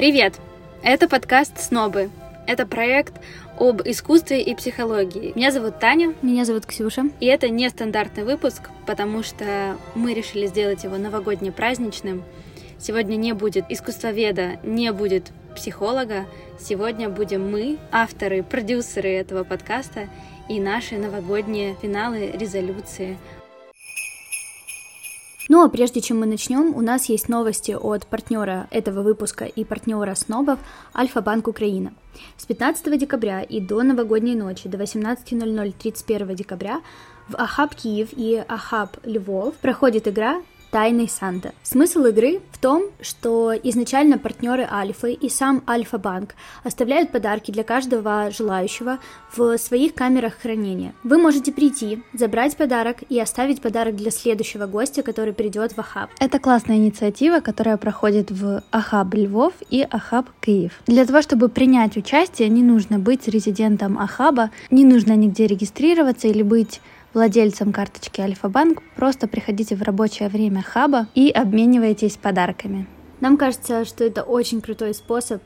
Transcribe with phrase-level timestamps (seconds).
[0.00, 0.40] Привет!
[0.82, 2.08] Это подкаст «Снобы».
[2.46, 3.12] Это проект
[3.58, 5.32] об искусстве и психологии.
[5.34, 6.14] Меня зовут Таня.
[6.22, 7.10] Меня зовут Ксюша.
[7.20, 12.22] И это нестандартный выпуск, потому что мы решили сделать его новогодне-праздничным.
[12.78, 16.24] Сегодня не будет искусствоведа, не будет психолога.
[16.58, 20.08] Сегодня будем мы, авторы, продюсеры этого подкаста
[20.48, 23.18] и наши новогодние финалы, резолюции,
[25.50, 29.64] ну а прежде чем мы начнем, у нас есть новости от партнера этого выпуска и
[29.64, 30.60] партнера снобов
[30.94, 31.92] Альфа-Банк Украина.
[32.36, 36.80] С 15 декабря и до новогодней ночи до 18.00 31 декабря
[37.28, 41.52] в Ахаб Киев и Ахаб Львов проходит игра Тайный Санта.
[41.62, 48.30] Смысл игры в том, что изначально партнеры Альфы и сам Альфа-банк оставляют подарки для каждого
[48.30, 48.98] желающего
[49.34, 50.94] в своих камерах хранения.
[51.02, 56.10] Вы можете прийти, забрать подарок и оставить подарок для следующего гостя, который придет в Ахаб.
[56.20, 60.80] Это классная инициатива, которая проходит в Ахаб Львов и Ахаб Киев.
[60.86, 66.42] Для того, чтобы принять участие, не нужно быть резидентом Ахаба, не нужно нигде регистрироваться или
[66.42, 66.80] быть
[67.14, 72.86] владельцам карточки Альфа-Банк, просто приходите в рабочее время хаба и обменивайтесь подарками.
[73.20, 75.42] Нам кажется, что это очень крутой способ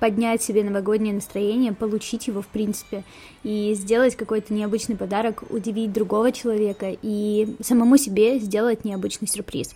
[0.00, 3.04] поднять себе новогоднее настроение, получить его в принципе,
[3.42, 9.74] и сделать какой-то необычный подарок, удивить другого человека и самому себе сделать необычный сюрприз.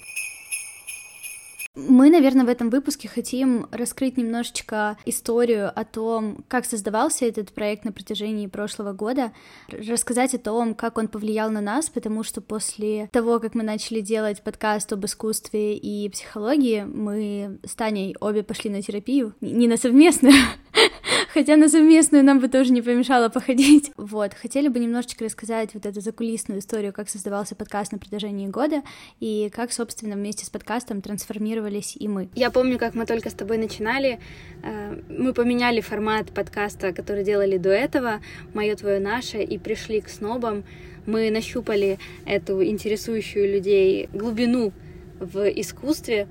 [1.74, 7.84] Мы, наверное, в этом выпуске хотим раскрыть немножечко историю о том, как создавался этот проект
[7.84, 9.32] на протяжении прошлого года,
[9.68, 14.00] рассказать о том, как он повлиял на нас, потому что после того, как мы начали
[14.00, 19.76] делать подкаст об искусстве и психологии, мы с Таней обе пошли на терапию, не на
[19.76, 20.34] совместную,
[21.32, 23.92] Хотя на совместную нам бы тоже не помешало походить.
[23.96, 28.82] Вот, хотели бы немножечко рассказать вот эту закулисную историю, как создавался подкаст на протяжении года
[29.20, 32.28] и как, собственно, вместе с подкастом трансформировались и мы.
[32.34, 34.20] Я помню, как мы только с тобой начинали,
[34.62, 38.20] э, мы поменяли формат подкаста, который делали до этого,
[38.54, 40.64] мое, твое, наше, и пришли к снобам.
[41.06, 44.72] Мы нащупали эту интересующую людей глубину
[45.20, 46.28] в искусстве,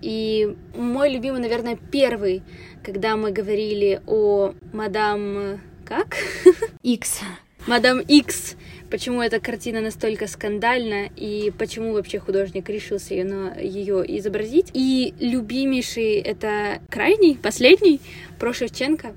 [0.00, 2.42] и мой любимый, наверное, первый,
[2.82, 5.60] когда мы говорили о мадам...
[5.84, 6.16] Как?
[6.82, 7.20] Икс.
[7.66, 8.56] Мадам Икс.
[8.90, 14.70] Почему эта картина настолько скандальна и почему вообще художник решился ее, на, ее изобразить.
[14.72, 18.00] И любимейший это крайний, последний,
[18.38, 19.12] про Шевченко,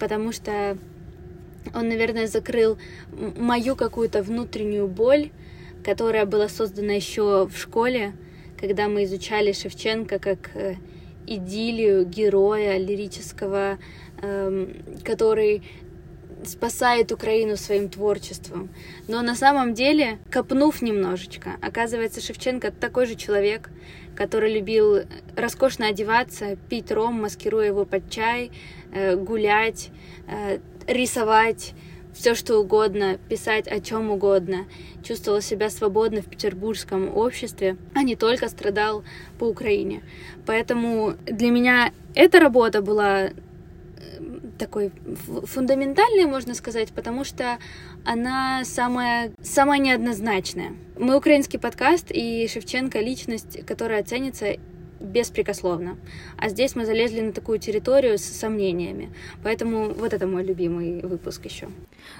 [0.00, 0.76] потому что
[1.74, 2.78] он, наверное, закрыл
[3.36, 5.30] мою какую-то внутреннюю боль,
[5.84, 8.14] которая была создана еще в школе,
[8.58, 10.74] когда мы изучали Шевченко как э,
[11.26, 13.78] идиллию героя лирического,
[14.22, 14.74] эм,
[15.04, 15.62] который
[16.44, 18.68] спасает Украину своим творчеством.
[19.08, 23.70] Но на самом деле, копнув немножечко, оказывается, Шевченко такой же человек,
[24.14, 25.00] который любил
[25.36, 28.50] роскошно одеваться, пить ром, маскируя его под чай,
[28.92, 29.90] э, гулять,
[30.26, 31.74] э, рисовать,
[32.18, 34.66] все что угодно, писать о чем угодно,
[35.04, 39.04] чувствовал себя свободно в петербургском обществе, а не только страдал
[39.38, 40.02] по Украине.
[40.44, 43.30] Поэтому для меня эта работа была
[44.58, 44.90] такой
[45.44, 47.58] фундаментальной, можно сказать, потому что
[48.04, 50.72] она самая, самая неоднозначная.
[50.98, 54.56] Мы украинский подкаст, и Шевченко— личность, которая ценится
[55.00, 55.98] беспрекословно.
[56.36, 59.12] А здесь мы залезли на такую территорию с сомнениями.
[59.42, 61.68] Поэтому вот это мой любимый выпуск еще.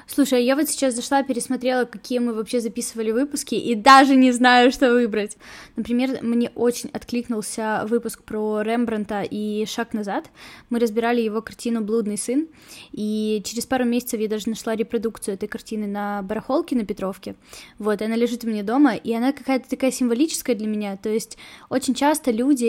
[0.07, 4.33] Слушай, а я вот сейчас зашла, пересмотрела, какие мы вообще записывали выпуски, и даже не
[4.33, 5.37] знаю, что выбрать.
[5.77, 10.31] Например, мне очень откликнулся выпуск про Рембранта и «Шаг назад».
[10.71, 12.49] Мы разбирали его картину «Блудный сын»,
[12.93, 17.35] и через пару месяцев я даже нашла репродукцию этой картины на барахолке на Петровке.
[17.79, 20.97] Вот, она лежит у меня дома, и она какая-то такая символическая для меня.
[20.97, 21.39] То есть
[21.71, 22.68] очень часто люди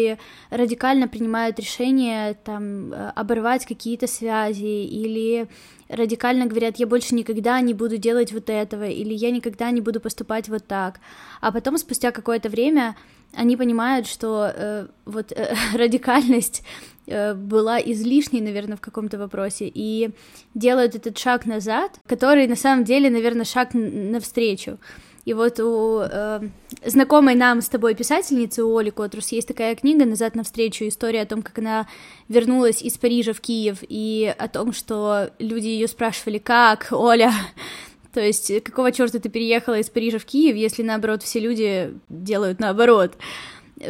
[0.49, 5.47] радикально принимают решение там э, оборвать какие-то связи или
[5.89, 9.99] радикально говорят, я больше никогда не буду делать вот этого, или я никогда не буду
[9.99, 10.99] поступать вот так.
[11.41, 12.95] А потом, спустя какое-то время,
[13.33, 16.63] они понимают, что э, вот э, радикальность
[17.07, 20.11] э, была излишней, наверное, в каком-то вопросе, и
[20.53, 24.78] делают этот шаг назад, который на самом деле, наверное, шаг навстречу.
[25.25, 26.41] И вот у э,
[26.85, 31.25] знакомой нам с тобой писательницы, у Оли Котрус, есть такая книга «Назад навстречу», история о
[31.25, 31.87] том, как она
[32.27, 37.31] вернулась из Парижа в Киев, и о том, что люди ее спрашивали, как, Оля,
[38.13, 42.59] то есть какого черта ты переехала из Парижа в Киев, если, наоборот, все люди делают
[42.59, 43.13] наоборот.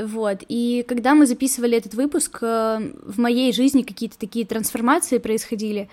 [0.04, 5.90] Вот, и когда мы записывали этот выпуск, э, в моей жизни какие-то такие трансформации происходили,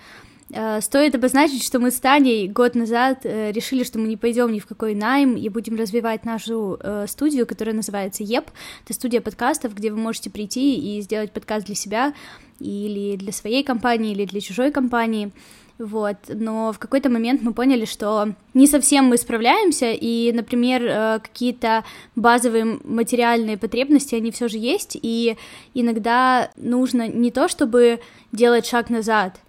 [0.49, 4.59] стоит обозначить, что мы с Таней год назад э, решили, что мы не пойдем ни
[4.59, 8.49] в какой найм и будем развивать нашу э, студию, которая называется ЕП.
[8.85, 12.13] Это студия подкастов, где вы можете прийти и сделать подкаст для себя
[12.59, 15.31] или для своей компании, или для чужой компании.
[15.79, 21.83] Вот, но в какой-то момент мы поняли, что не совсем мы справляемся, и, например, какие-то
[22.15, 25.37] базовые материальные потребности, они все же есть, и
[25.75, 27.99] иногда нужно не то, чтобы
[28.31, 29.39] делать шаг назад,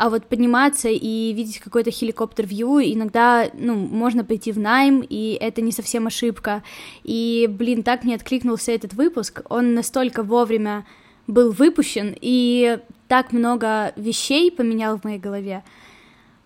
[0.00, 5.60] а вот подниматься и видеть какой-то хеликоптер-вью, иногда, ну, можно пойти в найм, и это
[5.60, 6.62] не совсем ошибка.
[7.04, 10.86] И, блин, так мне откликнулся этот выпуск, он настолько вовремя
[11.26, 15.64] был выпущен, и так много вещей поменял в моей голове,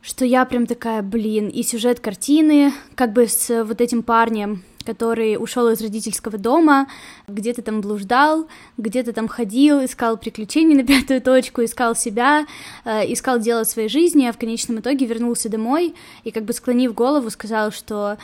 [0.04, 5.42] что я прям такая, блин, и сюжет картины, как бы с вот этим парнем, который
[5.42, 6.88] ушел из родительского дома,
[7.26, 8.46] где-то там блуждал,
[8.76, 12.46] где-то там ходил, искал приключений на пятую точку, искал себя,
[12.84, 16.92] э, искал дело своей жизни, а в конечном итоге вернулся домой и как бы склонив
[16.92, 18.18] голову сказал, что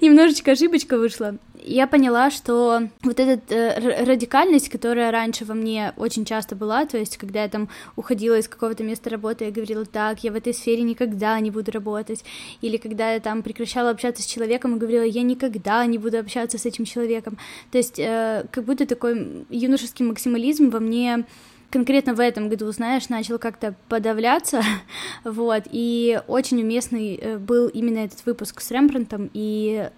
[0.00, 1.36] немножечко ошибочка вышла.
[1.66, 6.98] Я поняла, что вот эта э, радикальность, которая раньше во мне очень часто была, то
[6.98, 10.52] есть когда я там уходила из какого-то места работы, я говорила, так, я в этой
[10.52, 12.22] сфере никогда не буду работать,
[12.60, 16.58] или когда я там прекращала общаться с человеком и говорила, я никогда не буду общаться
[16.58, 17.38] с этим человеком,
[17.70, 21.24] то есть э, как будто такой юношеский максимализм во мне
[21.74, 24.62] конкретно в этом году, знаешь, начал как-то подавляться,
[25.24, 29.90] вот, и очень уместный э, был именно этот выпуск с Рембрандтом и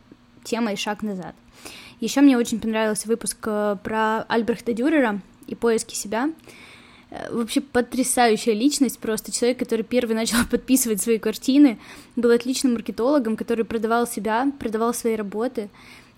[0.43, 1.35] темой «Шаг назад».
[2.01, 6.31] Еще мне очень понравился выпуск э, про Альбрехта Дюрера и поиски себя.
[7.11, 11.79] Э, вообще потрясающая личность, просто человек, который первый начал подписывать свои картины,
[12.17, 15.69] был отличным маркетологом, который продавал себя, продавал свои работы,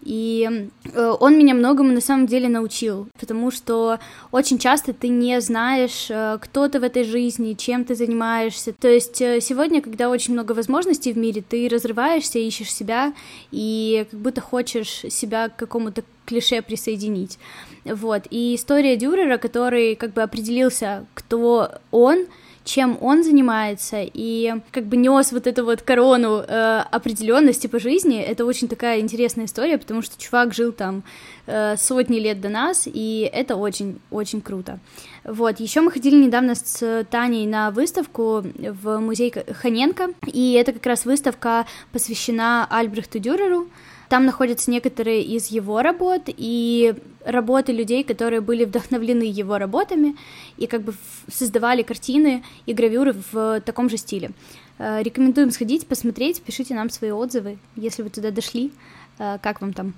[0.03, 3.99] и э, он меня многому на самом деле научил, потому что
[4.31, 8.73] очень часто ты не знаешь, э, кто ты в этой жизни, чем ты занимаешься.
[8.73, 13.13] То есть э, сегодня, когда очень много возможностей в мире, ты разрываешься, ищешь себя
[13.51, 17.39] и как будто хочешь себя к какому-то клише присоединить.
[17.85, 18.23] Вот.
[18.31, 22.27] И история Дюрера, который как бы определился, кто он,
[22.69, 28.21] чем он занимается, и как бы нес вот эту вот корону э, определенности по жизни.
[28.21, 31.03] Это очень такая интересная история, потому что чувак жил там
[31.47, 34.81] э, сотни лет до нас, и это очень-очень круто.
[35.25, 40.85] Вот, еще мы ходили недавно с Таней на выставку в музей Ханенко, и это как
[40.85, 43.69] раз выставка посвящена Альбрехту Дюреру,
[44.09, 46.95] там находятся некоторые из его работ и
[47.25, 50.17] работы людей, которые были вдохновлены его работами
[50.57, 50.95] и как бы
[51.31, 54.31] создавали картины и гравюры в таком же стиле.
[54.79, 58.73] Э, рекомендуем сходить, посмотреть, пишите нам свои отзывы, если вы туда дошли,
[59.19, 59.95] э, как вам там.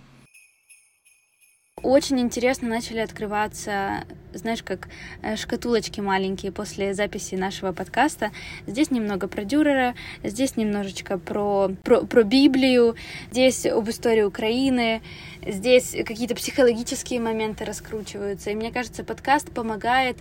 [1.83, 4.05] Очень интересно начали открываться,
[4.35, 4.89] знаешь, как
[5.23, 8.33] э, шкатулочки маленькие после записи нашего подкаста.
[8.67, 12.97] Здесь немного про Дюрера, здесь немножечко про, про, про Библию,
[13.31, 15.01] здесь об истории Украины,
[15.47, 18.51] здесь какие-то психологические моменты раскручиваются.
[18.51, 20.19] И мне кажется, подкаст помогает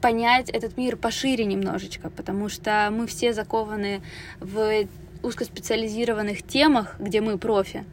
[0.00, 4.00] понять этот мир пошире немножечко, потому что мы все закованы
[4.40, 4.86] в
[5.22, 7.84] узкоспециализированных темах, где мы профи,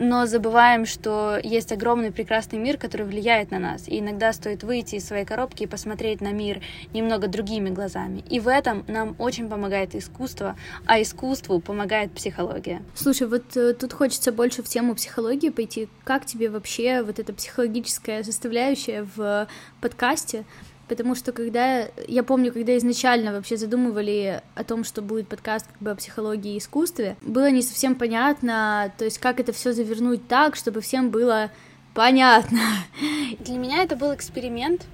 [0.00, 3.86] но забываем, что есть огромный прекрасный мир, который влияет на нас.
[3.86, 6.62] И иногда стоит выйти из своей коробки и посмотреть на мир
[6.94, 8.24] немного другими глазами.
[8.30, 10.56] И в этом нам очень помогает искусство,
[10.86, 12.82] а искусству помогает психология.
[12.94, 15.88] Слушай, вот э, тут хочется больше в тему психологии пойти.
[16.04, 19.48] Как тебе вообще вот эта психологическая составляющая в
[19.82, 20.44] подкасте?
[20.90, 25.78] Потому что когда, я помню, когда изначально вообще задумывали о том, что будет подкаст как
[25.78, 30.26] бы о психологии и искусстве, было не совсем понятно, то есть как это все завернуть
[30.26, 31.52] так, чтобы всем было
[31.94, 32.58] понятно.
[33.38, 34.86] Для меня это был эксперимент,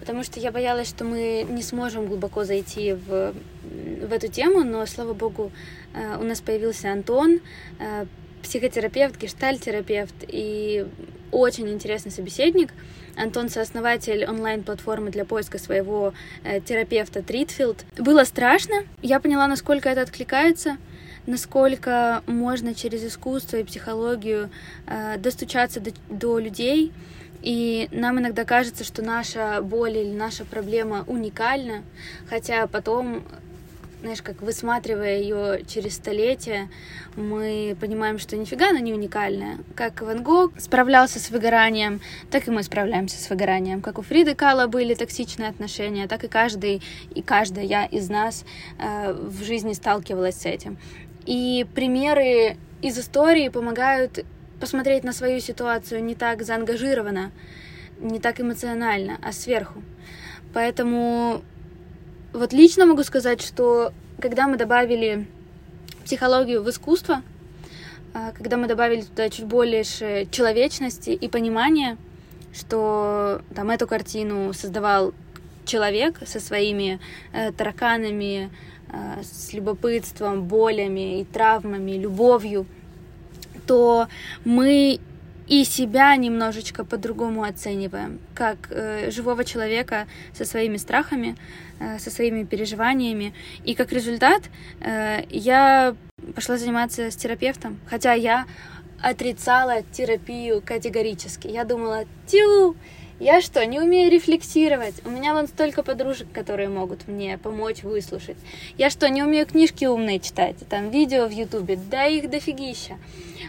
[0.00, 3.32] потому что я боялась, что мы не сможем глубоко зайти в,
[3.62, 5.50] в эту тему, но, слава богу,
[5.94, 7.40] э, у нас появился Антон,
[7.78, 8.04] э,
[8.42, 10.86] психотерапевт, гештальтерапевт и
[11.32, 12.68] очень интересный собеседник—
[13.16, 16.12] Антон сооснователь онлайн-платформы для поиска своего
[16.44, 17.84] э, терапевта Тритфилд.
[17.98, 18.84] Было страшно.
[19.02, 20.76] Я поняла, насколько это откликается
[21.26, 24.48] насколько можно через искусство и психологию
[24.86, 26.92] э, достучаться до, до людей.
[27.42, 31.82] И нам иногда кажется, что наша боль или наша проблема уникальна,
[32.28, 33.24] хотя потом
[34.00, 36.68] знаешь, как высматривая ее через столетия,
[37.16, 39.58] мы понимаем, что нифига она не уникальная.
[39.74, 42.00] Как Ван Гог справлялся с выгоранием,
[42.30, 43.80] так и мы справляемся с выгоранием.
[43.80, 46.82] Как у Фриды Кала были токсичные отношения, так и каждый
[47.14, 48.44] и каждая из нас
[48.78, 50.78] э, в жизни сталкивалась с этим.
[51.24, 54.24] И примеры из истории помогают
[54.60, 57.32] посмотреть на свою ситуацию не так заангажированно,
[57.98, 59.82] не так эмоционально, а сверху.
[60.52, 61.42] Поэтому
[62.36, 65.26] вот лично могу сказать, что когда мы добавили
[66.04, 67.22] психологию в искусство,
[68.12, 71.96] а, когда мы добавили туда чуть больше человечности и понимания,
[72.54, 75.14] что там эту картину создавал
[75.64, 77.00] человек со своими
[77.32, 78.50] э, тараканами,
[78.92, 82.66] э, с любопытством, болями и травмами, любовью,
[83.66, 84.08] то
[84.44, 85.00] мы
[85.46, 91.36] и себя немножечко по-другому оцениваем, как э, живого человека со своими страхами,
[91.78, 93.32] э, со своими переживаниями.
[93.64, 94.42] И как результат
[94.80, 95.94] э, я
[96.34, 98.46] пошла заниматься с терапевтом, хотя я
[99.00, 101.48] отрицала терапию категорически.
[101.48, 102.74] Я думала, тю,
[103.18, 104.94] я что, не умею рефлексировать?
[105.06, 108.36] У меня вон столько подружек, которые могут мне помочь выслушать.
[108.76, 110.56] Я что, не умею книжки умные читать?
[110.68, 112.98] Там видео в Ютубе, да их дофигища.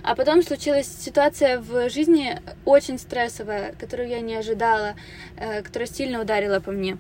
[0.04, 4.96] А потом случилась ситуация в жизни очень стрессовая, которую я не ожидала,
[5.36, 6.98] э, которая сильно ударила по мне.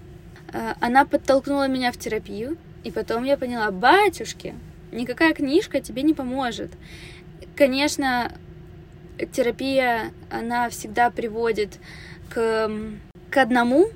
[0.51, 4.55] Э, она подтолкнула меня в терапию, и потом я поняла, батюшки,
[4.91, 6.71] никакая книжка тебе не поможет.
[7.55, 8.33] Конечно,
[9.31, 11.79] терапия, она всегда приводит
[12.29, 12.71] к,
[13.29, 13.89] к одному,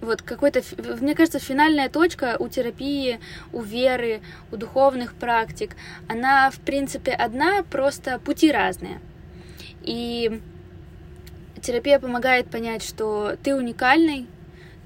[0.00, 0.62] вот какой-то,
[1.00, 3.20] мне кажется, финальная точка у терапии,
[3.52, 4.20] у веры,
[4.52, 5.76] у духовных практик,
[6.08, 9.00] она, в принципе, одна, просто пути разные.
[9.82, 10.40] И
[11.60, 14.26] терапия помогает понять, что ты уникальный,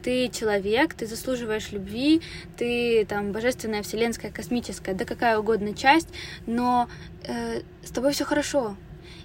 [0.03, 2.23] ты человек, ты заслуживаешь любви,
[2.57, 6.09] ты там божественная, вселенская, космическая, да какая угодно часть,
[6.47, 6.89] но
[7.25, 8.77] э, с тобой все хорошо.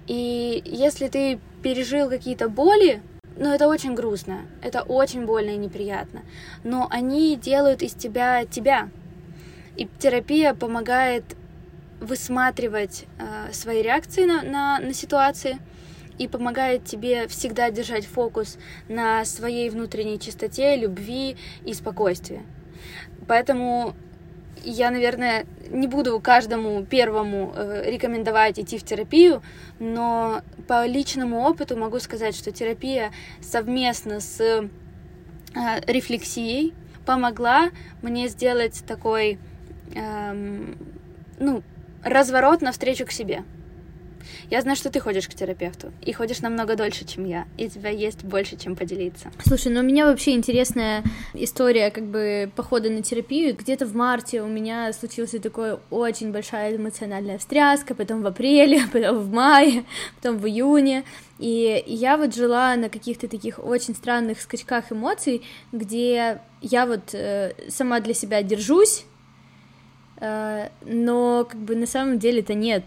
[0.07, 3.01] И если ты пережил какие-то боли,
[3.37, 6.21] ну, это очень грустно, это очень больно и неприятно,
[6.63, 8.89] но они делают из тебя тебя.
[9.75, 11.23] И терапия помогает
[11.99, 15.57] высматривать э, свои реакции на, на, на ситуации
[16.19, 22.43] и помогает тебе всегда держать фокус на своей внутренней чистоте, любви и спокойствии.
[23.27, 23.95] Поэтому
[24.63, 29.41] я, наверное, не буду каждому первому э, рекомендовать идти в терапию,
[29.79, 34.69] но по личному опыту могу сказать, что терапия совместно с э,
[35.87, 36.73] рефлексией
[37.05, 37.69] помогла
[38.01, 39.37] мне сделать такой,
[39.93, 40.77] эм,
[41.39, 41.63] ну,
[42.03, 43.43] разворот навстречу к себе.
[44.49, 47.69] Я знаю, что ты ходишь к терапевту, и ходишь намного дольше, чем я, и у
[47.69, 49.31] тебя есть больше, чем поделиться.
[49.45, 51.03] Слушай, ну у меня вообще интересная
[51.33, 53.55] история как бы похода на терапию.
[53.55, 59.19] Где-то в марте у меня случилась такая очень большая эмоциональная встряска, потом в апреле, потом
[59.19, 59.83] в мае,
[60.17, 61.03] потом в июне.
[61.39, 67.53] И я вот жила на каких-то таких очень странных скачках эмоций, где я вот э,
[67.69, 69.05] сама для себя держусь,
[70.17, 72.85] э, но как бы на самом деле это нет.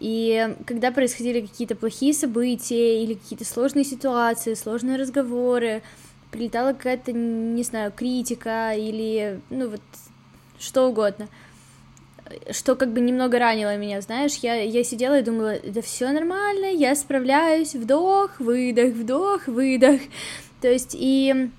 [0.00, 5.82] И когда происходили какие-то плохие события или какие-то сложные ситуации, сложные разговоры,
[6.30, 9.82] прилетала какая-то, не знаю, критика или, ну вот,
[10.58, 11.28] что угодно,
[12.50, 16.66] что как бы немного ранило меня, знаешь, я, я сидела и думала, да все нормально,
[16.66, 20.00] я справляюсь, вдох, выдох, вдох, выдох,
[20.62, 21.50] то есть и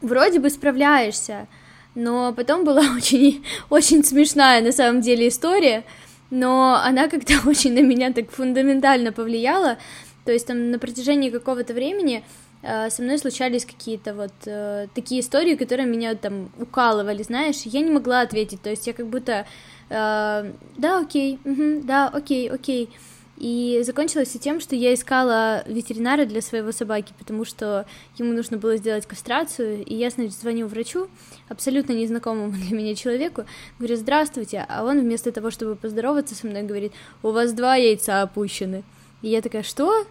[0.00, 1.48] вроде бы справляешься,
[1.96, 5.84] но потом была очень, очень смешная на самом деле история,
[6.30, 9.78] но она как-то очень на меня так фундаментально повлияла,
[10.24, 12.24] то есть там на протяжении какого-то времени
[12.62, 17.80] э, со мной случались какие-то вот э, такие истории, которые меня там укалывали, знаешь, я
[17.80, 19.46] не могла ответить, то есть я как будто
[19.88, 22.90] э, да, окей, угу, да, окей, окей,
[23.36, 28.56] и закончилось все тем, что я искала ветеринара для своего собаки, потому что ему нужно
[28.56, 31.08] было сделать кастрацию, и я, значит, звоню врачу,
[31.48, 33.44] абсолютно незнакомому для меня человеку,
[33.78, 38.22] говорю, здравствуйте, а он вместо того, чтобы поздороваться со мной, говорит, у вас два яйца
[38.22, 38.84] опущены.
[39.22, 40.06] И я такая, что?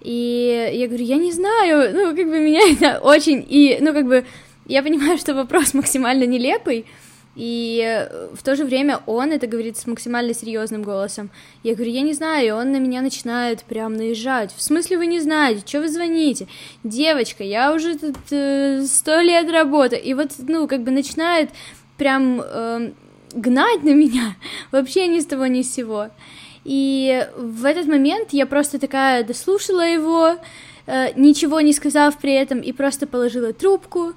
[0.00, 4.06] И я говорю, я не знаю, ну, как бы меня это очень, и, ну, как
[4.06, 4.24] бы,
[4.66, 6.86] я понимаю, что вопрос максимально нелепый,
[7.36, 11.30] и э, в то же время он это говорит с максимально серьезным голосом.
[11.64, 14.54] Я говорю, я не знаю, и он на меня начинает прям наезжать.
[14.54, 16.46] В смысле вы не знаете, что вы звоните?
[16.84, 20.00] Девочка, я уже тут э, сто э, лет работаю.
[20.02, 21.50] И вот, ну, как бы начинает
[21.96, 22.92] прям э,
[23.34, 24.36] гнать на меня
[24.70, 26.10] вообще ни с того ни с сего.
[26.64, 30.36] И в этот момент я просто такая дослушала его,
[30.86, 34.12] э, ничего не сказав при этом, и просто положила трубку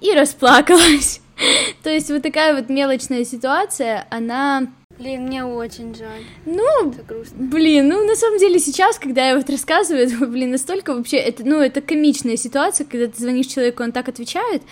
[0.00, 1.20] и расплакалась.
[1.82, 4.68] То есть вот такая вот мелочная ситуация, она
[4.98, 6.24] Блин, мне очень жаль.
[6.44, 6.92] Ну,
[7.36, 11.60] блин, ну на самом деле сейчас, когда я вот рассказываю, блин, настолько вообще, это, ну,
[11.60, 14.62] это комичная ситуация, когда ты звонишь человеку, он так отвечает,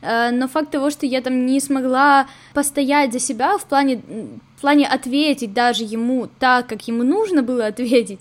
[0.00, 4.00] э, но факт того, что я там не смогла постоять за себя в плане
[4.64, 8.20] плане ответить даже ему так, как ему нужно было ответить,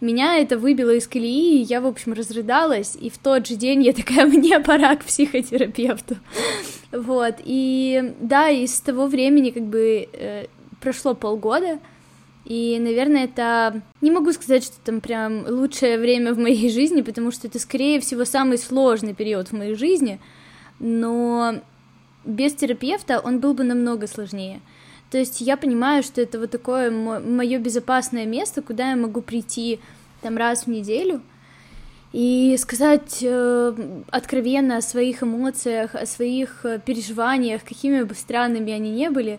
[0.00, 3.82] меня это выбило из колеи, и я, в общем, разрыдалась, и в тот же день
[3.82, 6.16] я такая, мне пора к психотерапевту.
[6.92, 10.46] Вот, и да, и с того времени как бы э,
[10.80, 11.78] прошло полгода,
[12.44, 13.80] и, наверное, это...
[14.02, 18.00] Не могу сказать, что там прям лучшее время в моей жизни, потому что это, скорее
[18.00, 20.20] всего, самый сложный период в моей жизни,
[20.80, 21.60] но
[22.24, 24.60] без терапевта он был бы намного сложнее.
[25.12, 29.78] То есть я понимаю, что это вот такое мое безопасное место, куда я могу прийти
[30.22, 31.20] там раз в неделю
[32.14, 33.74] и сказать э,
[34.10, 39.38] откровенно о своих эмоциях, о своих э, переживаниях, какими бы странными они ни были,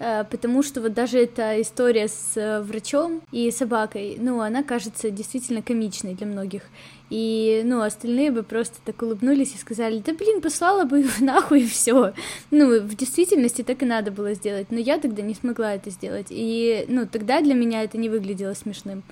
[0.00, 5.10] Э, потому что вот даже эта история с э, врачом и собакой, ну, она кажется
[5.10, 6.62] действительно комичной для многих.
[7.10, 11.62] И, ну, остальные бы просто так улыбнулись и сказали, да, блин, послала бы его нахуй
[11.62, 12.14] и все.
[12.52, 16.28] Ну, в действительности так и надо было сделать, но я тогда не смогла это сделать.
[16.30, 19.02] И, ну, тогда для меня это не выглядело смешным.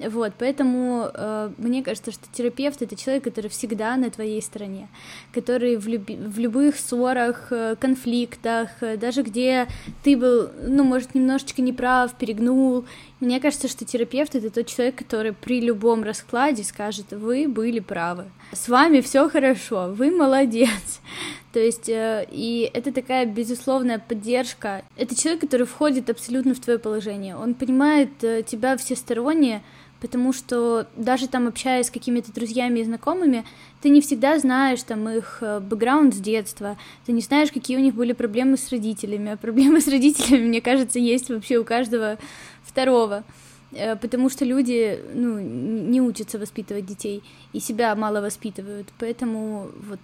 [0.00, 4.88] Вот, поэтому э, мне кажется, что терапевт это человек, который всегда на твоей стороне,
[5.32, 9.68] который в, люби- в любых ссорах, э, конфликтах, э, даже где
[10.02, 12.84] ты был, ну, может, немножечко неправ, перегнул.
[13.20, 18.24] Мне кажется, что терапевт это тот человек, который при любом раскладе скажет: вы были правы,
[18.52, 21.00] с вами все хорошо, вы молодец.
[21.52, 24.82] То есть, э, и это такая безусловная поддержка.
[24.96, 27.36] Это человек, который входит абсолютно в твое положение.
[27.36, 29.62] Он понимает э, тебя всесторонне,
[30.04, 33.42] потому что даже там общаясь с какими-то друзьями и знакомыми,
[33.80, 37.80] ты не всегда знаешь там их э, бэкграунд с детства, ты не знаешь, какие у
[37.80, 42.18] них были проблемы с родителями, а проблемы с родителями, мне кажется, есть вообще у каждого
[42.64, 43.24] второго,
[43.72, 47.22] э, потому что люди, ну, не учатся воспитывать детей
[47.54, 50.00] и себя мало воспитывают, поэтому вот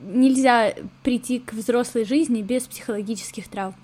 [0.00, 3.74] нельзя прийти к взрослой жизни без психологических травм.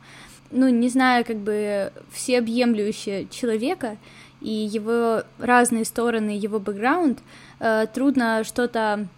[0.52, 3.96] Ну, не знаю, как бы всеобъемлющее человека,
[4.46, 7.18] и его разные стороны, его бэкграунд,
[7.58, 9.08] э, трудно что-то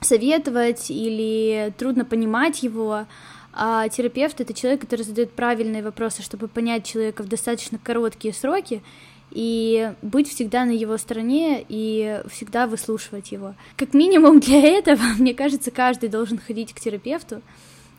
[0.00, 3.06] советовать или трудно понимать его,
[3.52, 8.82] а терапевт— это человек, который задает правильные вопросы, чтобы понять человека в достаточно короткие сроки
[9.30, 13.54] и быть всегда на его стороне и всегда выслушивать его.
[13.76, 17.42] Как минимум для этого, мне кажется, каждый должен ходить к терапевту,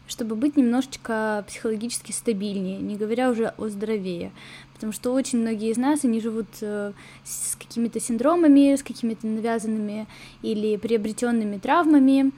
[0.10, 4.32] чтобы быть немножечко психологически стабильнее, не говоря уже о здоровее
[4.80, 6.94] потому что очень многие из нас, они живут э,
[7.26, 10.08] с какими-то синдромами, с какими-то навязанными
[10.42, 12.32] или приобретенными травмами.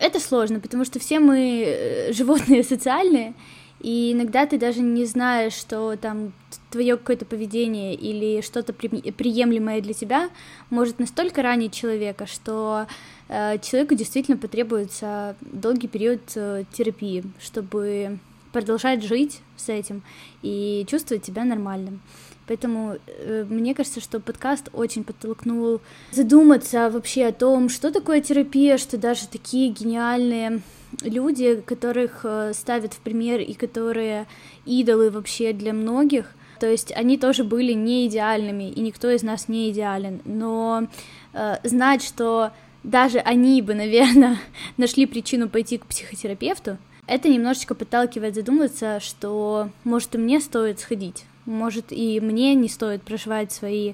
[0.00, 3.34] Это сложно, потому что все мы э, животные социальные,
[3.80, 6.32] и иногда ты даже не знаешь, что там
[6.74, 10.28] твое какое-то поведение или что-то приемлемое для тебя
[10.70, 12.88] может настолько ранить человека, что
[13.28, 18.18] э, человеку действительно потребуется долгий период э, терапии, чтобы
[18.52, 20.02] продолжать жить с этим
[20.42, 22.00] и чувствовать себя нормальным.
[22.48, 28.78] Поэтому э, мне кажется, что подкаст очень подтолкнул задуматься вообще о том, что такое терапия,
[28.78, 30.60] что даже такие гениальные
[31.02, 34.26] люди, которых э, ставят в пример и которые
[34.66, 39.48] идолы вообще для многих, то есть они тоже были не идеальными, и никто из нас
[39.48, 40.88] не идеален, но
[41.32, 44.38] э, знать, что даже они бы, наверное,
[44.76, 51.24] нашли причину пойти к психотерапевту, это немножечко подталкивает задуматься, что может и мне стоит сходить,
[51.44, 53.92] может и мне не стоит проживать свои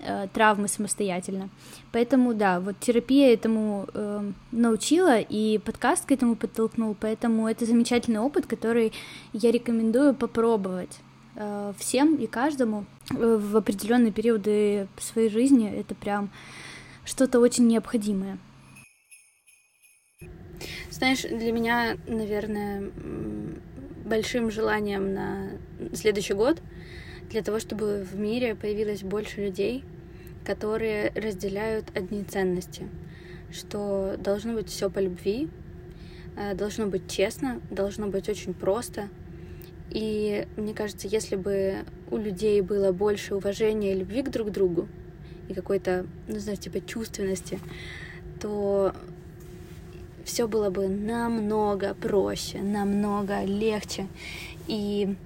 [0.00, 1.48] э, травмы самостоятельно.
[1.92, 8.20] Поэтому да, вот терапия этому э, научила, и подкаст к этому подтолкнул, поэтому это замечательный
[8.20, 8.92] опыт, который
[9.32, 10.98] я рекомендую попробовать
[11.78, 15.70] всем и каждому э, в определенные периоды своей жизни.
[15.70, 16.30] Это прям
[17.04, 18.38] что-то очень необходимое.
[20.90, 22.90] Знаешь, для меня, наверное,
[24.04, 25.50] большим желанием на
[25.94, 26.60] следующий год
[27.30, 29.84] для того, чтобы в мире появилось больше людей,
[30.44, 32.88] которые разделяют одни ценности,
[33.52, 35.48] что должно быть все по любви,
[36.36, 39.08] э, должно быть честно, должно быть очень просто.
[39.90, 44.88] И мне кажется, если бы у людей было больше уважения и любви к друг другу
[45.48, 47.58] и какой-то, ну, знаешь, типа чувственности,
[48.40, 48.94] то
[50.24, 54.06] все было бы намного проще, намного легче.
[54.68, 55.16] И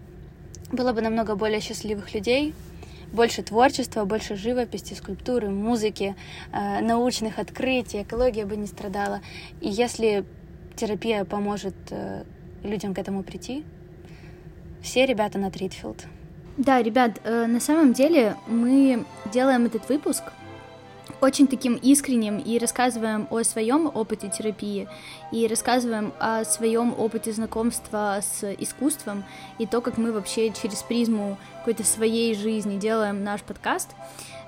[0.72, 2.54] было бы намного более счастливых людей,
[3.12, 6.16] больше творчества, больше живописи, скульптуры, музыки,
[6.52, 9.20] э, научных открытий, экология бы не страдала.
[9.60, 10.24] И если
[10.74, 12.24] терапия поможет э,
[12.62, 13.64] людям к этому прийти,
[14.84, 16.04] все ребята на Тритфилд.
[16.56, 20.22] Да, ребят, э, на самом деле мы делаем этот выпуск
[21.20, 24.88] очень таким искренним и рассказываем о своем опыте терапии
[25.32, 29.24] и рассказываем о своем опыте знакомства с искусством
[29.58, 33.90] и то, как мы вообще через призму какой-то своей жизни делаем наш подкаст.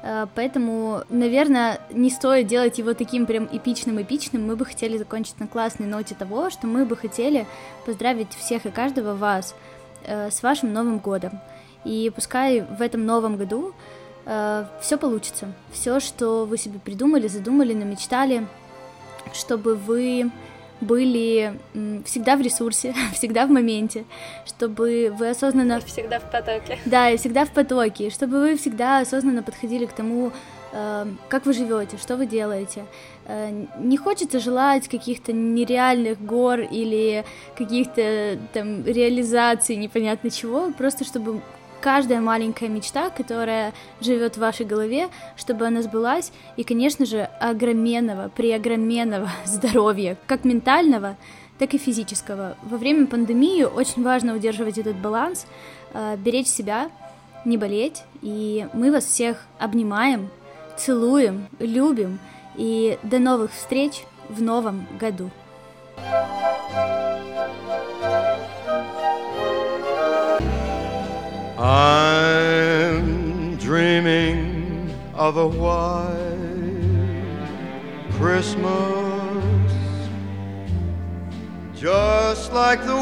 [0.03, 4.46] Э, поэтому, наверное, не стоит делать его таким прям эпичным-эпичным.
[4.46, 7.46] Мы бы хотели закончить на классной ноте того, что мы бы хотели
[7.87, 9.55] поздравить всех и каждого вас
[10.04, 11.40] э, с вашим Новым годом.
[11.85, 13.72] И пускай в этом новом году
[14.24, 15.46] э, все получится.
[15.70, 18.46] Все, что вы себе придумали, задумали, намечтали,
[19.32, 20.30] чтобы вы
[20.80, 21.59] были
[22.04, 24.04] всегда в ресурсе, всегда в моменте,
[24.44, 25.80] чтобы вы осознанно...
[25.80, 26.78] Всегда в потоке.
[26.85, 30.32] Да, и всегда в потоке, чтобы вы всегда осознанно подходили к тому,
[30.72, 32.85] э, как вы живете, что вы делаете.
[33.28, 37.24] Э, не хочется желать каких-то нереальных гор или
[37.56, 41.40] каких-то там реализаций непонятно чего, просто чтобы
[41.80, 48.28] каждая маленькая мечта, которая живет в вашей голове, чтобы она сбылась, и, конечно же, огроменного,
[48.28, 51.16] преогроменного здоровья, как ментального,
[51.58, 52.56] так и физического.
[52.62, 55.46] Во время пандемии очень важно удерживать этот баланс,
[55.94, 56.90] э, беречь себя,
[57.44, 60.28] не болеть, и мы вас всех обнимаем,
[60.76, 62.18] целуем, любим,
[62.56, 65.30] и до новых встреч в новом году!
[71.58, 76.06] I'm dreaming of a white
[78.18, 78.96] Christmas
[81.74, 82.94] just like the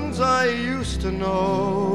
[0.00, 1.91] ones I used to know.